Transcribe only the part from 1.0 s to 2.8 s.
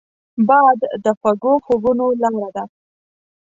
د خوږو خوبونو لاره ده